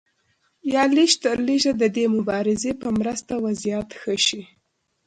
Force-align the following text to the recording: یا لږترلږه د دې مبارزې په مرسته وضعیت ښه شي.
یا 0.73 0.83
لږترلږه 0.95 1.71
د 1.81 1.83
دې 1.95 2.05
مبارزې 2.17 2.71
په 2.81 2.87
مرسته 2.99 3.33
وضعیت 3.45 3.89
ښه 4.01 4.15
شي. 4.25 4.41